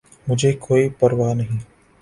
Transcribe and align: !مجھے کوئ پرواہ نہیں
!مجھے 0.27 0.51
کوئ 0.63 0.83
پرواہ 0.99 1.33
نہیں 1.33 1.59